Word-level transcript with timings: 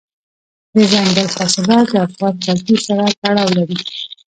دځنګل 0.75 1.27
حاصلات 1.35 1.85
د 1.91 1.95
افغان 2.07 2.33
کلتور 2.45 2.79
سره 2.87 3.03
تړاو 3.21 3.49
لري. 3.57 3.79